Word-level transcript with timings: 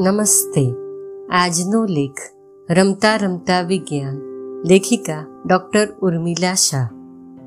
નમસ્તે. 0.00 0.74
આજનો 1.30 1.84
લેખ 1.84 2.16
રમતા 2.70 3.16
રમતા 3.16 3.60
વિજ્ઞાન. 3.60 4.20
લેખિકા 4.68 5.26
ડોક્ટર 5.46 5.88
ઉર્મિલા 6.02 6.54
શાહ. 6.54 6.88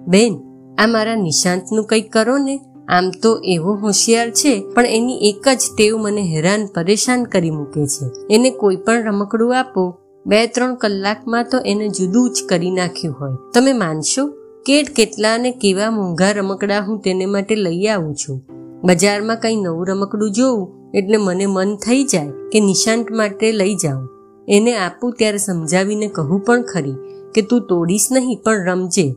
બેન, 0.08 0.40
આ 0.78 0.88
મારા 0.88 1.16
નિશાંતનું 1.16 1.86
કંઈક 1.86 2.12
કરો 2.12 2.38
ને? 2.38 2.60
આમ 2.90 3.10
તો 3.24 3.42
એવો 3.44 3.74
હોશિયાર 3.74 4.32
છે, 4.32 4.64
પણ 4.76 4.86
એની 4.86 5.18
એક 5.18 5.47
જ 5.47 5.62
ટેવ 5.78 5.97
મને 5.97 6.22
હેરાન 6.22 6.65
પરેશાન 6.65 7.24
કરી 7.24 7.51
મૂકે 7.51 7.87
છે. 7.87 8.33
એને 8.33 8.50
કોઈ 8.50 8.76
પણ 8.76 9.04
રમકડું 9.04 9.60
આપો. 9.60 9.96
બે 10.26 10.47
ત્રણ 10.47 10.76
કલાકમાં 10.76 11.44
તો 11.44 11.60
એને 11.60 11.88
જુદું 11.88 12.29
જ 12.29 12.44
કરી 12.49 12.72
નાખ્યું 12.72 13.15
હોય. 13.20 13.52
તમે 13.54 13.74
માનશો? 13.74 14.28
કેટ 14.65 14.90
કેટલા 14.96 15.33
અને 15.33 15.52
કેવા 15.52 15.90
મોંઘા 15.90 16.31
રમકડા 16.31 16.80
હું 16.80 16.99
તેને 16.99 17.26
માટે 17.26 17.55
લઈ 17.55 17.86
આવું 17.86 18.16
છું. 18.16 18.41
બજારમાં 18.84 19.40
કંઈ 19.40 19.55
નવું 19.55 19.88
રમકડું 19.88 20.32
જોઉં? 20.32 20.80
એટલે 20.94 21.18
મને 21.18 21.45
મન 21.45 21.76
થઈ 21.76 22.04
જાય 22.04 22.30
કે 22.52 22.59
નિશાંત 22.59 23.12
માટે 23.12 23.52
લઈ 23.52 23.76
જાઉં. 23.76 24.08
એને 24.48 24.77
આપું 24.77 25.13
ત્યારે 25.13 25.38
સમજાવીને 25.38 26.08
કહું 26.08 26.40
પણ 26.40 26.62
ખરી 26.62 26.94
કે 27.36 27.41
તું 27.41 27.68
તોડીશ 27.68 28.08
નહીં 28.12 28.40
પણ 28.44 28.54
રમજે. 28.54 29.16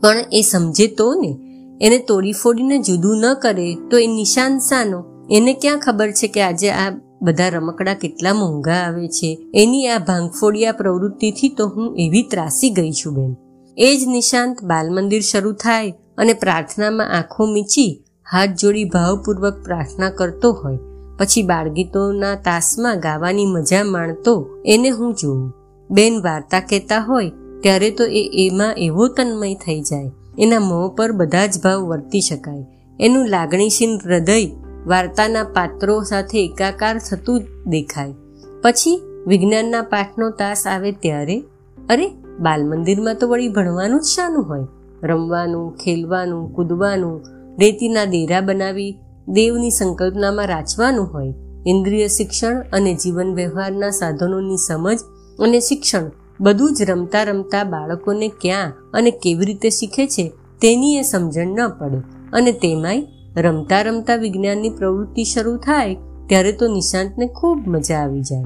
પણ 0.00 0.16
એ 0.32 0.42
સમજે 0.42 0.86
તો 0.86 1.14
ને. 1.14 1.38
એને 1.80 1.98
તોડી 1.98 2.32
ફોડીને 2.32 2.78
જુદું 2.78 3.18
ન 3.18 3.34
કરે 3.34 3.76
તો 3.90 3.98
એ 3.98 4.06
નિશાંત 4.06 4.60
સાનો 4.60 5.04
એને 5.30 5.52
ક્યાં 5.52 5.78
ખબર 5.78 6.10
છે 6.10 6.28
કે 6.28 6.42
આજે 6.42 6.70
આ 6.70 6.90
બધા 7.22 7.48
રમકડા 7.48 7.94
કેટલા 7.94 8.34
મોંઘા 8.34 8.72
આવે 8.72 9.08
છે? 9.08 9.38
એની 9.54 9.86
આ 9.86 9.98
ભાંગફોડિયા 9.98 10.72
પ્રવૃત્તિથી 10.72 11.48
તો 11.48 11.68
હું 11.68 11.96
એવી 11.96 12.22
ત્રાસી 12.22 12.70
ગઈ 12.70 12.92
છું 12.92 13.14
બેન. 13.14 13.36
એ 13.76 13.96
જ 13.96 14.06
નિશાંત 14.06 14.64
બાલ 14.64 14.90
મંદિર 14.90 15.20
શરૂ 15.20 15.52
થાય 15.52 15.94
અને 16.18 16.32
પ્રાર્થનામાં 16.32 17.10
આંખો 17.10 17.46
મીચી 17.46 18.02
હાથ 18.32 18.50
જોડી 18.50 18.84
ભાવપૂર્વક 18.84 19.64
પ્રાર્થના 19.64 20.10
કરતો 20.10 20.52
હોય, 20.52 20.78
પછી 21.18 21.42
બાળગીતોના 21.42 22.34
તાસમાં 22.34 23.00
ગાવાની 23.00 23.46
મજા 23.46 23.84
માણતો 23.84 24.48
એને 24.66 24.90
હું 24.90 25.14
જોઉં. 25.14 25.52
બેન 25.90 26.22
વાર્તા 26.22 26.60
કહેતા 26.60 26.98
હોય, 26.98 27.30
ત્યારે 27.62 27.90
તો 27.90 28.04
એ 28.04 28.30
એમાં 28.46 28.74
એવો 28.78 29.08
તન્મય 29.08 29.54
થઈ 29.54 29.80
જાય. 29.80 30.10
એના 30.38 30.60
મોં 30.60 30.94
પર 30.94 31.12
બધા 31.12 31.46
જ 31.46 31.62
ભાવ 31.64 31.80
વર્તી 31.80 32.20
શકાય. 32.20 32.66
એનું 33.00 33.28
લાગણીશીલ 33.28 33.98
હૃદય 34.04 34.50
વાર્તાના 34.86 35.42
પાત્રો 35.42 36.02
સાથે 36.02 36.44
એકાકાર 36.44 36.98
થતું 36.98 37.42
દેખાય. 37.66 38.14
પછી 38.62 39.00
વિજ્ઞાનના 39.26 39.82
પાઠનો 39.82 40.30
તાસ 40.30 40.66
આવે 40.66 40.92
ત્યારે, 40.92 41.44
અરે 41.90 42.10
બાલ 42.40 42.64
મંદિરમાં 42.64 43.14
તો 43.14 43.28
વળી 43.28 43.48
ભણવાનું 43.48 44.00
જ 44.00 44.04
શાનું 44.04 44.48
હોય. 44.48 44.66
રમવાનું, 45.02 45.76
ખેલવાનું, 45.76 46.54
કૂદવાનું 46.54 47.35
રેતીના 47.60 48.04
દેરા 48.04 48.40
બનાવી 48.40 48.98
દેવની 49.28 49.70
સંકલ્પનામાં 49.70 50.46
રાચવાનું 50.46 51.06
હોય, 51.06 51.34
ઇન્દ્રિય 51.66 52.08
શિક્ષણ 52.08 52.60
અને 52.72 52.94
જીવન 52.94 53.34
વ્યવહારના 53.34 53.90
સાધનોની 53.90 54.56
સમજ 54.56 54.98
અને 55.38 55.60
શિક્ષણ 55.60 56.10
બધું 56.40 56.74
જ 56.74 56.82
રમતા 56.82 57.22
રમતા 57.22 57.64
બાળકોને 57.64 58.28
ક્યાં 58.28 58.72
અને 58.94 59.10
કેવી 59.10 59.46
રીતે 59.46 59.70
શીખે 59.70 60.06
છે 60.06 60.32
તેની 60.62 60.96
એ 60.96 61.02
સમજણ 61.02 61.46
ન 61.46 61.68
પડે 61.68 61.96
અને 62.32 62.52
તેમાંય 62.52 63.06
રમતા 63.36 63.82
રમતા 63.82 64.16
વિજ્ઞાનની 64.16 64.70
પ્રવૃત્તિ 64.70 65.24
શરૂ 65.24 65.56
થાય 65.56 65.96
ત્યારે 66.26 66.52
તો 66.52 66.68
નિશાંતને 66.68 67.26
ખૂબ 67.26 67.68
મજા 67.68 67.96
આવી 67.96 68.20
જાય. 68.20 68.44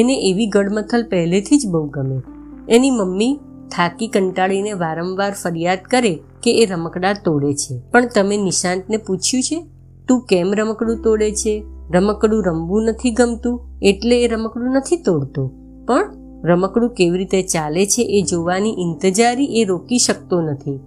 એને 0.00 0.30
એવી 0.30 0.46
ગડમથલ 0.46 1.06
પહેલેથી 1.10 1.58
જ 1.58 1.66
બહુ 1.66 1.86
ગમે. 1.86 2.22
એની 2.68 2.90
મમ્મી 2.90 3.38
થાકી 3.76 4.08
કંટાળીને 4.08 4.72
વારંવાર 4.72 5.32
ફરિયાદ 5.32 5.78
કરે 5.90 6.18
કે 6.42 6.62
એ 6.62 6.66
રમકડા 6.66 7.12
તોડે 7.12 7.54
છે. 7.54 7.80
પણ 7.90 8.08
તમે 8.14 8.36
નિશાંતને 8.36 8.96
પૂછ્યું 8.96 9.42
છે? 9.42 9.66
તું 10.08 10.24
કેમ 10.24 10.54
રમકડું 10.54 11.02
તોડે 11.02 11.32
છે? 11.32 11.64
રમકડું 11.92 12.44
રમવું 12.44 12.82
નથી 12.82 13.10
ગમતું, 13.10 13.60
એટલે 13.82 14.24
એ 14.24 14.28
રમકડું 14.28 14.70
નથી 14.70 14.96
તોડતો. 14.96 15.50
પણ 15.86 16.14
રમકડું 16.44 16.90
કેવી 16.90 17.18
રીતે 17.18 17.42
ચાલે 17.42 17.86
છે 17.86 18.02
એ 18.02 18.22
જોવાની 18.22 18.70
ઇંતજારી 18.70 19.44
એ 19.44 19.64
રોકી 19.64 19.98
શકતો 19.98 20.40
નથી. 20.40 20.80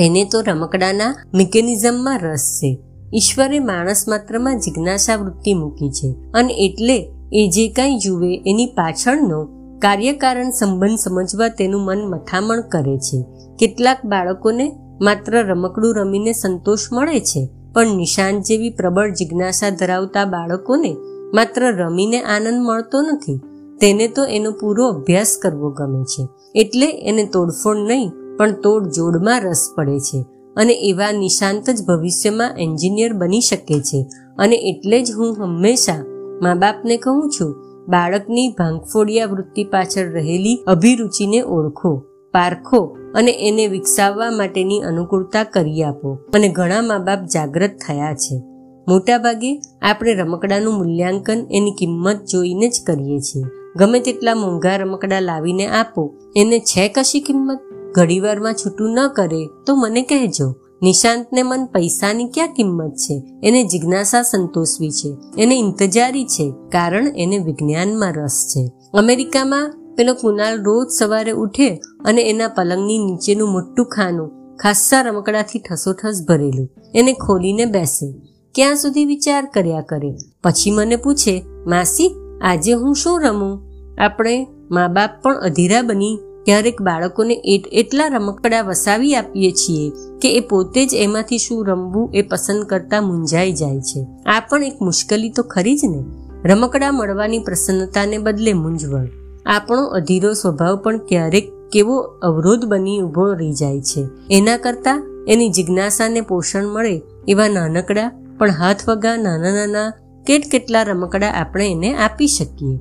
એને 0.00 0.24
તો 0.24 0.40
રમકડાના 0.40 1.16
મિકેનિઝમમાં 1.34 2.18
રસ 2.18 2.58
છે. 2.58 2.78
ઈશ્વરે 3.14 3.58
માણસ 3.58 4.04
માત્રમાં 4.08 4.58
જિજ્ઞાસા 4.58 5.16
વૃત્તિ 5.16 5.54
મૂકી 5.54 5.90
છે. 5.90 6.14
અને 6.34 6.54
એટલે 6.54 7.12
એ 7.32 7.48
જે 7.48 7.68
કાંઈ 7.68 7.98
જુએ 7.98 8.42
એની 8.46 8.66
પાછળનો 8.66 9.53
કાર્યકારણ 9.84 10.50
સંબંધ 10.50 10.98
સમજવા 10.98 11.48
તેનું 11.48 11.82
મન 11.84 12.02
મથામણ 12.10 12.60
કરે 12.72 12.96
છે. 12.98 13.18
કેટલાક 13.58 13.98
બાળકોને 14.04 14.66
માત્ર 15.00 15.32
રમકડું 15.42 15.96
રમીને 15.96 16.32
સંતોષ 16.32 16.84
મળે 16.92 17.20
છે, 17.20 17.42
પણ 17.74 17.96
નિશાન 17.96 18.40
જેવી 18.40 18.70
પ્રબળ 18.70 19.10
જિજ્ઞાસા 19.10 19.70
ધરાવતા 19.70 20.24
બાળકોને 20.24 20.92
માત્ર 21.34 21.62
રમીને 21.72 22.20
આનંદ 22.22 22.60
મળતો 22.66 23.02
નથી. 23.02 23.38
તેને 23.80 24.06
તો 24.08 24.24
એનો 24.24 24.50
પૂરો 24.50 24.86
અભ્યાસ 24.88 25.32
કરવો 25.42 25.70
ગમે 25.70 26.02
છે, 26.04 26.22
એટલે 26.54 26.88
એને 27.08 27.24
તોડફોડ 27.24 27.76
નહીં, 27.76 28.10
પણ 28.38 28.52
તોડ 28.52 28.88
જોડમાં 28.88 29.40
રસ 29.40 29.64
પડે 29.76 29.98
છે 29.98 30.24
અને 30.56 30.74
એવા 30.88 31.12
નિશાંત 31.12 31.70
જ 31.70 31.86
ભવિષ્યમાં 31.86 32.56
એન્જિનિયર 32.58 33.12
બની 33.12 33.40
શકે 33.40 33.78
છે. 33.80 34.00
અને 34.38 34.56
એટલે 34.56 35.02
જ 35.02 35.12
હું 35.12 35.36
હંમેશા 35.40 36.00
મા 36.42 36.54
બાપને 36.54 36.96
કહું 36.96 37.30
છું 37.30 37.52
બાળકની 37.88 38.48
ભાંગફોડિયા 38.48 39.26
વૃત્તિ 39.26 39.64
પાછળ 39.64 40.12
રહેલી 40.12 40.64
અભિરુચિને 40.66 41.40
ઓળખો, 41.40 42.02
પારખો 42.32 42.96
અને 43.14 43.30
એને 43.48 43.66
વિકસાવવા 43.66 44.30
માટેની 44.30 44.80
અનુકૂળતા 44.80 45.44
કરી 45.44 45.82
આપો. 45.82 46.18
અને 46.34 46.48
ઘણા 46.48 46.82
મા 46.82 46.98
બાપ 46.98 47.20
જાગૃત 47.34 47.70
થયા 47.88 48.14
છે. 48.14 48.42
મોટાભાગે 48.88 49.60
આપણે 49.82 50.14
રમકડાનું 50.14 50.74
મૂલ્યાંકન 50.74 51.46
એની 51.50 51.70
કિંમત 51.70 52.24
જોઈને 52.32 52.68
જ 52.68 52.82
કરીએ 52.86 53.18
છીએ. 53.20 53.44
ગમે 53.76 54.00
તેટલા 54.00 54.34
મોંઘા 54.34 54.76
રમકડા 54.76 55.20
લાવીને 55.20 55.66
આપો, 55.66 56.14
એને 56.36 56.58
છે 56.58 56.88
કશી 56.88 57.20
કિંમત? 57.20 57.58
ઘડીવારમાં 57.94 58.54
છૂટું 58.54 58.90
ન 58.90 59.08
કરે 59.08 59.48
તો 59.66 59.74
મને 59.74 60.02
કહેજો. 60.02 60.54
નિશાંતને 60.84 61.42
મન 61.42 61.66
પૈસાની 61.66 62.24
ક્યાં 62.24 62.48
કિંમત 62.48 62.94
છે? 62.94 63.22
એને 63.42 63.64
જિજ્ઞાસા 63.64 64.22
સંતોષવી 64.22 64.90
છે. 64.90 65.42
એને 65.42 65.58
ઇંતજારી 65.58 66.24
છે, 66.24 66.52
કારણ 66.72 67.06
એને 67.16 67.38
વિજ્ઞાનમાં 67.38 68.12
રસ 68.12 68.46
છે. 68.48 68.72
અમેરિકામાં 68.94 69.74
પેલો 69.96 70.14
કુનાલ 70.14 70.62
રોજ 70.62 70.88
સવારે 70.88 71.30
ઉઠે 71.30 71.80
અને 72.04 72.22
એના 72.22 72.48
પલંગની 72.48 72.98
નીચેનું 72.98 73.48
મોટું 73.48 73.86
ખાનું 73.86 74.56
ખાસ્સા 74.56 75.02
રમકડાથી 75.02 75.58
ઠસોઠસ 75.58 76.24
ભરેલું. 76.28 76.68
એને 76.94 77.12
ખોલીને 77.12 77.64
બેસે. 77.64 78.14
ક્યાં 78.54 78.76
સુધી 78.76 79.04
વિચાર 79.04 79.44
કર્યા 79.44 79.80
કરે? 79.80 80.16
પછી 80.44 80.70
મને 80.70 80.96
પૂછે, 80.96 81.44
માસી, 81.66 82.14
આજે 82.42 82.72
હું 82.72 82.94
શું 82.94 83.22
રમું? 83.22 83.62
આપણે 83.98 84.46
મા 84.70 84.88
બાપ 84.88 85.10
પણ 85.22 85.34
અધીરા 85.34 85.82
બની 85.82 86.18
ક્યારેક 86.44 86.82
બાળકોને 86.82 87.34
એટલા 87.72 88.06
રમકડા 88.06 88.62
વસાવી 88.62 89.14
આપીએ 89.14 89.50
છીએ 89.50 89.92
કે 90.22 90.34
એ 90.34 90.40
પોતે 90.40 90.86
જ 90.86 90.94
એમાંથી 90.94 91.38
શું 91.38 91.66
રમવું 91.66 92.10
એ 92.14 92.22
પસંદ 92.22 92.62
કરતા 92.62 93.00
મૂંઝાઈ 93.00 93.52
જાય 93.52 93.80
છે. 93.80 94.06
આ 94.26 94.40
પણ 94.40 94.64
એક 94.64 94.82
મુશ્કેલી 94.82 95.30
તો 95.30 95.42
ખરી 95.42 95.76
જ 95.76 95.80
ને? 95.84 96.04
રમકડા 96.48 96.92
મળવાની 96.92 97.38
પ્રસન્નતાને 97.38 98.18
બદલે 98.18 98.52
મૂંઝવણ. 98.52 99.06
આપણો 99.46 99.84
અધીરો 99.84 100.32
સ્વભાવ 100.32 100.76
પણ 100.76 100.98
ક્યારેક 100.98 101.52
કેવો 101.72 101.96
અવરોધ 101.98 102.64
બની 102.64 103.00
ઊભો 103.00 103.32
રહી 103.32 103.52
જાય 103.52 103.80
છે. 103.80 104.06
એના 104.30 104.56
કરતાં 104.56 105.26
એની 105.28 105.48
જિજ્ઞાસાને 105.48 106.20
પોષણ 106.20 106.66
મળે 106.66 107.02
એવા 107.28 107.48
નાનકડા, 107.48 108.12
પણ 108.38 108.50
હાથ 108.50 108.88
વગા 108.88 109.16
નાના 109.16 109.54
નાના, 109.54 109.92
કેટ 110.26 110.42
કેટલા 110.50 110.82
રમકડા 110.82 111.30
આપણે 111.30 111.70
એને 111.72 111.96
આપી 111.96 112.26
શકીએ? 112.26 112.78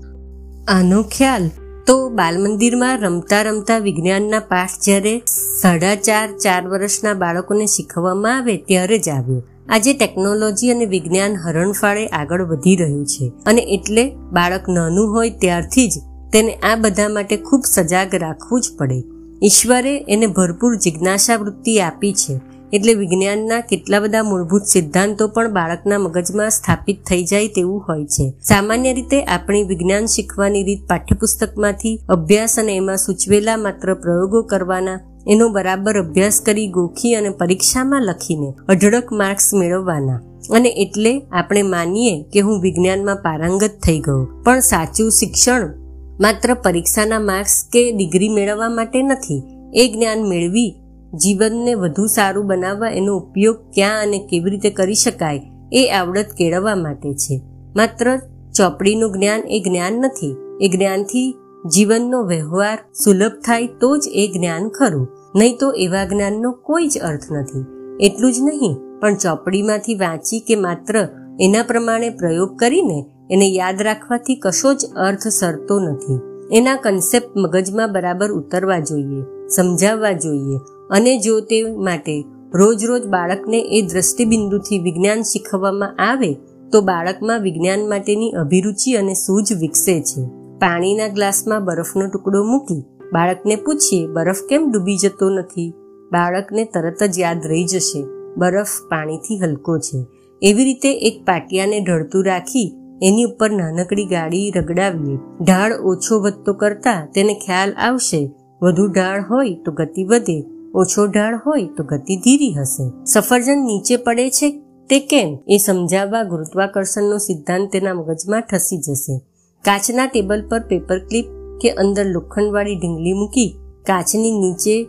આનો 0.67 1.03
ખ્યાલ 1.03 1.41
તો 1.87 1.95
બાલમંદિરમાં 2.09 2.99
રમતા 2.99 3.41
રમતા 3.41 3.77
વિજ્ઞાનના 3.77 4.39
પાઠ 4.39 4.75
જ્યારે 4.81 5.13
સાડા 5.61 5.95
ચાર 5.95 6.27
ચાર 6.37 6.61
વર્ષના 6.67 7.13
બાળકોને 7.13 7.65
શીખવવામાં 7.65 8.37
આવે 8.37 8.55
ત્યારે 8.57 8.97
જ 8.97 9.09
આવ્યો. 9.09 9.41
આજે 9.69 9.93
ટેકનોલોજી 9.93 10.69
અને 10.69 10.85
વિજ્ઞાન 10.85 11.35
હરણફાળે 11.35 12.05
આગળ 12.07 12.43
વધી 12.43 12.75
રહ્યું 12.75 13.05
છે 13.05 13.27
અને 13.45 13.61
એટલે 13.61 14.03
બાળક 14.31 14.69
નાનું 14.69 15.11
હોય 15.15 15.29
ત્યારથી 15.29 15.87
જ 15.87 16.03
તેને 16.33 16.53
આ 16.69 16.75
બધા 16.75 17.09
માટે 17.09 17.35
ખૂબ 17.37 17.69
સજાગ 17.73 18.15
રાખવું 18.15 18.61
જ 18.61 18.77
પડે. 18.77 18.99
ઈશ્વરે 19.43 19.95
એને 20.07 20.27
ભરપૂર 20.27 20.73
જિજ્ઞાસા 20.77 21.35
વૃત્તિ 21.35 21.79
આપી 21.79 22.13
છે. 22.13 22.39
એટલે 22.73 22.93
વિજ્ઞાનના 22.93 23.59
કેટલા 23.59 23.99
બધા 23.99 24.23
મૂળભૂત 24.23 24.61
સિદ્ધાંતો 24.61 25.27
પણ 25.27 25.53
બાળકના 25.53 25.97
મગજમાં 25.97 26.49
સ્થાપિત 26.49 27.03
થઈ 27.05 27.23
જાય 27.23 27.47
તેવું 27.47 27.83
હોય 27.89 28.05
છે. 28.05 28.33
સામાન્ય 28.41 28.93
રીતે 28.93 29.23
આપણી 29.23 29.63
વિજ્ઞાન 29.63 30.05
શીખવાની 30.05 30.63
રીત 30.63 30.87
પાઠ્યપુસ્તકમાંથી 30.89 31.99
અભ્યાસ 32.09 32.59
અને 32.59 32.75
એમાં 32.75 32.97
સૂચવેલા 32.97 33.57
માત્ર 33.57 33.93
પ્રયોગો 33.93 34.41
કરવાના, 34.41 34.99
એનો 35.27 35.49
બરાબર 35.49 35.99
અભ્યાસ 35.99 36.41
કરી 36.41 36.67
ગોખી 36.67 37.13
અને 37.13 37.29
પરીક્ષામાં 37.29 38.01
લખીને 38.01 38.53
અઢળક 38.69 39.11
માર્ક્સ 39.11 39.53
મેળવવાના. 39.53 40.19
અને 40.51 40.69
એટલે 40.69 41.19
આપણે 41.31 41.61
માનીએ 41.61 42.25
કે 42.33 42.39
હું 42.39 42.61
વિજ્ઞાનમાં 42.61 43.15
પારંગત 43.15 43.79
થઈ 43.83 43.99
ગયો. 43.99 44.25
પણ 44.43 44.59
સાચું 44.59 45.11
શિક્ષણ 45.11 45.73
માત્ર 46.19 46.53
પરીક્ષાના 46.53 47.19
માર્ક્સ 47.19 47.63
કે 47.73 47.91
ડિગ્રી 47.91 48.29
મેળવવા 48.29 48.69
માટે 48.69 49.03
નથી. 49.03 49.43
એ 49.75 49.91
જ્ઞાન 49.93 50.23
મેળવી 50.27 50.75
જીવનને 51.13 51.73
વધુ 51.75 52.05
સારું 52.05 52.47
બનાવવા 52.47 52.89
એનો 52.89 53.17
ઉપયોગ 53.17 53.57
ક્યાં 53.73 54.01
અને 54.01 54.19
કેવી 54.29 54.51
રીતે 54.51 54.69
કરી 54.69 54.93
શકાય 54.95 55.41
એ 55.71 55.87
આવડત 55.89 56.35
કેળવવા 56.37 56.75
માટે 56.75 57.13
છે. 57.13 57.41
માત્ર 57.75 58.17
ચોપડીનું 58.55 59.13
જ્ઞાન 59.13 59.41
એ 59.47 59.59
જ્ઞાન 59.59 59.93
નથી, 59.93 60.35
એ 60.61 60.67
જ્ઞાનથી 60.69 61.29
જીવનનો 61.75 62.23
વ્યવહાર 62.23 62.79
સુલભ 63.03 63.37
થાય 63.45 63.67
તો 63.67 63.97
જ 63.97 64.09
એ 64.13 64.27
જ્ઞાન 64.33 64.69
ખરું. 64.69 65.07
નહીં 65.35 65.57
તો 65.59 65.71
એવા 65.71 66.05
જ્ઞાનનો 66.05 66.51
કોઈ 66.51 66.87
જ 66.87 66.99
અર્થ 66.99 67.31
નથી. 67.31 67.63
એટલું 68.05 68.33
જ 68.33 68.35
નહીં, 68.41 68.75
પણ 68.99 69.15
ચોપડીમાંથી 69.15 69.95
વાંચી 69.95 70.39
કે 70.39 70.55
માત્ર 70.55 71.07
એના 71.39 71.63
પ્રમાણે 71.63 72.09
પ્રયોગ 72.09 72.59
કરીને 72.59 72.99
એને 73.31 73.47
યાદ 73.47 73.81
રાખવાથી 73.81 74.35
કશો 74.35 74.73
જ 74.73 74.85
અર્થ 75.07 75.27
સરતો 75.27 75.79
નથી. 75.79 76.19
એના 76.51 76.75
કન્સેપ્ટ 76.75 77.37
મગજમાં 77.37 77.91
બરાબર 77.91 78.31
ઉતરવા 78.31 78.79
જોઈએ, 78.79 79.21
સમજાવવા 79.47 80.11
જોઈએ 80.11 80.57
અને 80.93 81.17
જો 81.17 81.39
તે 81.39 81.63
માટે 81.75 82.23
રોજ 82.53 82.85
રોજ 82.85 83.05
બાળકને 83.07 83.59
એ 83.59 83.81
દ્રષ્ટિબિંદુથી 83.81 84.79
વિજ્ઞાન 84.79 85.21
શીખવવામાં 85.21 85.95
આવે, 85.97 86.33
તો 86.71 86.81
બાળકમાં 86.81 87.39
વિજ્ઞાન 87.39 87.89
માટેની 87.89 88.31
અભિરુચિ 88.31 88.93
અને 88.93 89.13
સૂઝ 89.13 89.53
વિકસે 89.59 90.01
છે. 90.01 90.25
પાણીના 90.59 91.07
ગ્લાસમાં 91.07 91.65
બરફનો 91.65 92.07
ટુકડો 92.07 92.43
મૂકી 92.43 92.83
બાળકને 93.13 93.55
પૂછીએ, 93.55 94.07
બરફ 94.07 94.41
કેમ 94.49 94.71
ડૂબી 94.71 94.97
જતો 94.97 95.29
નથી? 95.29 95.73
બાળકને 96.11 96.63
તરત 96.65 97.03
જ 97.03 97.19
યાદ 97.19 97.47
રહી 97.47 97.63
જશે. 97.63 98.03
બરફ 98.37 98.69
પાણીથી 98.89 99.39
હલકો 99.39 99.77
છે. 99.77 100.05
એવી 100.41 100.63
રીતે 100.63 100.91
એક 100.97 101.25
પાટિયાને 101.25 101.79
ઢળતું 101.79 102.25
રાખી 102.25 102.75
એની 103.03 103.23
ઉપર 103.23 103.51
નાનકડી 103.51 104.05
ગાડી 104.05 104.51
રગડાવીએ. 104.55 105.17
ઢાળ 105.43 105.73
ઓછો 105.73 106.19
વધતો 106.19 106.53
કરતા 106.53 107.07
તેને 107.15 107.33
ખ્યાલ 107.33 107.73
આવશે, 107.73 108.31
વધુ 108.61 108.87
ઢાળ 108.87 109.21
હોય 109.29 109.53
તો 109.65 109.71
ગતિ 109.71 110.03
વધે. 110.03 110.39
ઓછો 110.75 111.05
ઢાળ 111.07 111.39
હોય 111.45 111.67
તો 111.77 111.83
ગતિ 111.83 112.15
ધીરી 112.17 112.53
હશે. 112.53 113.05
સફરજન 113.05 113.59
નીચે 113.65 113.97
પડે 113.97 114.29
છે, 114.29 114.63
તે 114.89 114.99
કેમ? 114.99 115.37
એ 115.47 115.57
સમજાવવા 115.57 116.23
ગુરુત્વાકર્ષણનો 116.23 117.17
સિદ્ધાંત 117.17 117.71
તેના 117.71 117.93
મગજમાં 117.93 118.41
ઠસી 118.41 118.77
જશે. 118.77 119.19
કાચના 119.61 120.05
ટેબલ 120.05 120.47
પર 120.49 120.59
પેપર 120.59 120.99
ક્લિપ 120.99 121.25
કે 121.61 121.69
અંદર 121.69 122.05
લોખંડવાળી 122.05 122.75
ઢીંગલી 122.75 123.13
મૂકી 123.13 123.57
કાચની 123.85 124.31
નીચે 124.31 124.87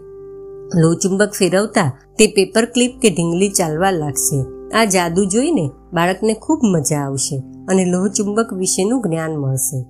લોચુંબક 0.74 1.30
ફેરવતા 1.30 1.98
તે 2.18 2.26
પેપર 2.26 2.64
ક્લિપ 2.64 2.98
કે 3.02 3.10
ઢીંગલી 3.10 3.48
ચાલવા 3.48 3.90
લાગશે. 3.90 4.44
આ 4.76 4.84
જાદુ 4.84 5.24
જોઈને 5.24 5.70
બાળકને 5.92 6.34
ખૂબ 6.34 6.60
મજા 6.64 6.98
આવશે 6.98 7.42
અને 7.68 7.84
લોહચુંબક 7.84 8.52
વિશેનું 8.52 9.02
જ્ઞાન 9.02 9.36
મળશે. 9.36 9.84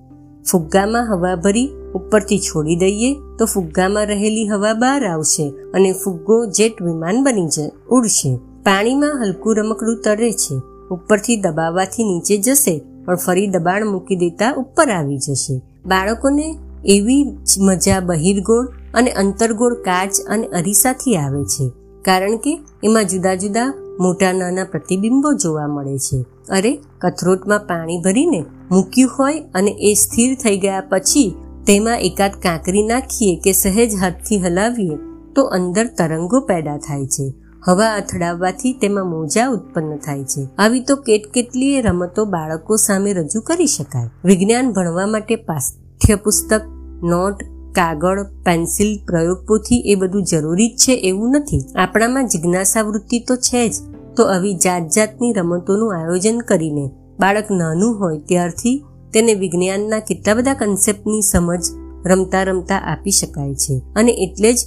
ફુગ્ગામાં 0.51 1.13
હવા 1.13 1.35
ભરી 1.35 1.69
ઉપરથી 1.95 2.39
છોડી 2.39 2.75
દઈએ 2.75 3.13
તો 3.39 3.45
ફુગ્ગામાં 3.45 4.05
રહેલી 4.05 4.47
હવા 4.47 4.73
બહાર 4.73 5.05
આવશે 5.05 5.49
અને 5.73 5.91
ફુગ્ગો 6.03 6.45
જેટ 6.45 6.81
વિમાન 6.81 7.23
બની 7.23 7.47
જ 7.47 7.69
ઉડશે. 7.89 8.37
પાણીમાં 8.63 9.21
હલકું 9.21 9.55
રમકડું 9.55 10.01
તરે 10.03 10.31
છે. 10.31 10.55
ઉપરથી 10.91 11.37
દબાવવાથી 11.37 12.03
નીચે 12.03 12.37
જશે 12.37 12.81
પણ 13.05 13.15
ફરી 13.15 13.47
દબાણ 13.47 13.85
મૂકી 13.85 14.15
દેતા 14.15 14.53
ઉપર 14.57 14.89
આવી 14.89 15.17
જશે. 15.17 15.61
બાળકોને 15.85 16.47
એવી 16.85 17.23
મજા 17.59 17.99
બહિર્ગોળ 17.99 18.65
અને 18.93 19.11
અંતર્ગોળ 19.11 19.73
કાચ 19.73 20.13
અને 20.29 20.47
અરીસાથી 20.47 21.15
આવે 21.15 21.43
છે, 21.45 21.69
કારણ 22.01 22.37
કે 22.37 22.59
એમાં 22.83 23.07
જુદા 23.07 23.35
જુદા 23.35 23.73
મોટા 23.99 24.31
નાના 24.33 24.63
પ્રતિબિંબો 24.63 25.33
જોવા 25.33 25.67
મળે 25.67 25.97
છે. 25.97 26.17
અરે, 26.49 26.71
કથરોટમાં 27.01 27.59
પાણી 27.59 27.97
ભરીને 27.97 28.41
મૂક્યું 28.71 29.11
હોય 29.19 29.39
અને 29.55 29.71
એ 29.79 29.93
સ્થિર 29.93 30.35
થઈ 30.43 30.57
ગયા 30.57 30.83
પછી 30.89 31.33
તેમાં 31.67 31.99
એકાદ 31.99 32.31
કાંકરી 32.31 32.83
નાખીએ 32.83 33.35
કે 33.43 33.51
સહેજ 33.51 33.95
હાથથી 33.95 34.37
હલાવીએ, 34.37 34.97
તો 35.35 35.43
અંદર 35.43 35.87
તરંગો 35.87 36.39
પેદા 36.39 36.77
થાય 36.77 37.05
છે. 37.05 37.33
હવા 37.67 37.95
અથડાવવાથી 37.95 38.73
તેમાં 38.73 39.05
મોજા 39.05 39.47
ઉત્પન્ન 39.47 39.97
થાય 39.97 40.23
છે. 40.23 40.47
આવી 40.57 40.79
તો 40.79 40.95
કેટ 40.95 41.31
કેટલીય 41.33 41.81
રમતો 41.81 42.25
બાળકો 42.25 42.75
સામે 42.75 43.13
રજૂ 43.13 43.41
કરી 43.41 43.67
શકાય. 43.67 44.09
વિજ્ઞાન 44.25 44.73
ભણવા 44.73 45.05
માટે 45.05 45.35
પાઠ્યપુસ્તક, 45.35 46.61
નોટ, 47.03 47.33
કાગળ, 47.71 48.23
પેન્સિલ 48.23 48.99
પ્રયોગપોથી 49.05 49.79
એ 49.79 49.95
બધું 49.95 50.23
જરૂરી 50.23 50.69
જ 50.69 50.77
છે 50.77 50.93
એવું 50.93 51.29
નથી. 51.29 51.61
આપણામાં 51.75 52.27
જિજ્ઞાસા 52.27 52.81
વૃત્તિ 52.81 53.19
તો 53.19 53.35
છે 53.35 53.69
જ. 53.69 53.73
તો 54.15 54.23
આવી 54.23 54.53
જાત 54.53 54.83
જાતની 54.95 55.33
રમતોનું 55.33 55.95
આયોજન 55.95 56.39
કરીને 56.39 56.91
બાળક 57.19 57.51
નાનું 57.51 57.99
હોય 57.99 58.17
ત્યારથી 58.17 58.83
તેને 59.15 59.33
વિજ્ઞાનના 59.33 59.99
કેટલા 59.99 60.33
બધા 60.33 60.53
કન્સેપ્ટની 60.53 61.21
સમજ 61.21 61.59
રમતા 62.05 62.43
રમતા 62.43 62.75
આપી 62.75 63.11
શકાય 63.11 63.55
છે. 63.55 63.81
અને 63.95 64.11
એટલે 64.11 64.53
જ 64.53 64.57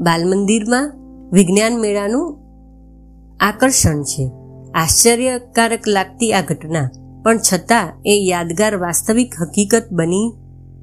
બાલમંદિરમાં 0.00 0.92
વિજ્ઞાન 1.32 1.80
મેળાનું 1.80 2.38
આકર્ષણ 3.40 4.02
છે. 4.02 4.30
આશ્ચર્યકારક 4.74 5.88
લાગતી 5.88 6.32
આ 6.32 6.40
ઘટના. 6.40 6.90
પણ 7.24 7.38
છતાં 7.38 8.02
એ 8.04 8.26
યાદગાર 8.28 8.76
વાસ્તવિક 8.76 9.32
હકીકત 9.40 9.82
બની 9.92 10.32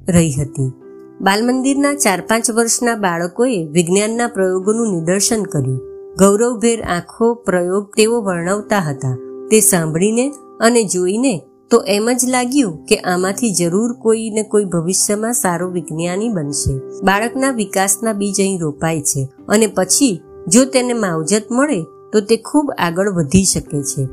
રહી 0.08 0.32
હતી. 0.32 0.72
બાલમંદિરના 1.20 1.94
ચાર 1.94 2.20
પાંચ 2.20 2.50
વર્ષના 2.50 2.94
બાળકોએ 2.94 3.64
વિજ્ઞાનના 3.64 4.26
પ્રયોગોનું 4.26 4.94
નિદર્શન 4.94 5.42
કર્યું. 5.42 5.78
ગૌરવભેર 6.18 6.82
આંખો 6.82 7.34
પ્રયોગ 7.34 7.94
તેઓ 7.96 8.22
વર્ણવતા 8.22 8.78
હતા. 8.78 9.18
તે 9.50 9.60
સાંભળીને 9.60 10.32
અને 10.60 10.84
જોઈને 10.84 11.42
તો 11.70 11.82
એમ 11.82 12.10
જ 12.12 12.28
લાગ્યું 12.28 12.84
કે 12.84 12.96
આમાંથી 12.96 13.54
જરૂર 13.54 13.92
કોઈ 13.92 14.30
ને 14.30 14.42
કોઈ 14.42 14.64
ભવિષ્યમાં 14.64 15.32
સારો 15.32 15.70
વિજ્ઞાની 15.70 16.28
બનશે. 16.28 16.78
બાળકના 17.04 17.50
વિકાસના 17.50 18.12
બીજ 18.12 18.40
અહીં 18.40 18.60
રોપાય 18.60 19.00
છે 19.00 19.28
અને 19.48 19.66
પછી 19.66 20.20
જો 20.48 20.64
તેને 20.64 20.92
માવજત 20.92 21.42
મળે, 21.50 21.82
તો 22.12 22.20
તે 22.20 22.36
ખૂબ 22.36 22.72
આગળ 22.78 23.12
વધી 23.12 23.44
શકે 23.44 23.82
છે. 23.82 24.04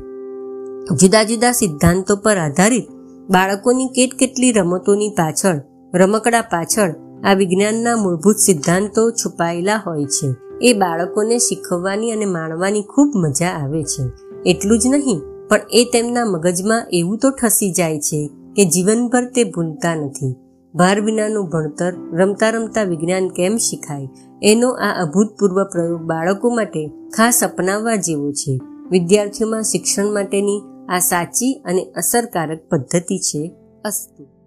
જુદા 0.96 1.22
જુદા 1.22 1.52
સિદ્ધાંતો 1.52 2.16
પર 2.16 2.36
આધારિત 2.36 2.90
બાળકોની 3.30 3.86
કેટ 3.86 4.14
કેટલી 4.14 4.52
રમતોની 4.52 5.08
પાછળ, 5.08 5.60
રમકડા 5.94 6.40
પાછળ 6.40 6.94
આ 7.24 7.34
વિજ્ઞાનના 7.34 7.96
મૂળભૂત 7.96 8.36
સિદ્ધાંતો 8.36 9.10
છુપાયેલા 9.10 9.82
હોય 9.86 10.04
છે. 10.04 10.34
એ 10.62 10.72
બાળકોને 10.72 11.38
શીખવવાની 11.38 12.10
અને 12.10 12.24
માણવાની 12.24 12.82
ખૂબ 12.82 13.12
મજા 13.16 13.48
આવે 13.48 13.82
છે. 13.82 14.04
એટલું 14.46 14.78
જ 14.78 14.86
નહીં 14.86 15.20
પણ 15.48 15.60
એ 15.70 15.84
તેમના 15.92 16.24
મગજમાં 16.24 16.86
એવું 16.92 17.18
તો 17.18 17.30
ઠસી 17.30 17.72
જાય 17.72 17.98
છે 17.98 18.30
કે 18.56 18.64
જીવનભર 18.64 19.24
તે 19.24 19.44
ભૂલતા 19.44 19.94
નથી. 19.94 20.34
ભાર 20.74 21.00
વિનાનું 21.00 21.48
ભણતર, 21.48 21.92
રમતા 22.12 22.50
રમતા 22.50 22.82
વિજ્ઞાન 22.82 23.28
કેમ 23.28 23.56
શીખાય? 23.56 24.08
એનો 24.42 24.70
આ 24.70 25.02
અભૂતપૂર્વ 25.02 25.64
પ્રયોગ 25.64 26.00
બાળકો 26.00 26.50
માટે 26.50 26.88
ખાસ 27.16 27.44
અપનાવવા 27.44 27.96
જેવો 27.96 28.32
છે. 28.32 28.60
વિદ્યાર્થીઓમાં 28.90 29.62
શિક્ષણ 29.62 30.14
માટેની 30.14 30.62
આ 30.88 30.98
સાચી 30.98 31.62
અને 31.64 31.84
અસરકારક 31.84 32.58
પદ્ધતિ 32.68 33.18
છે 33.18 33.52
અસ્તુ. 33.84 34.37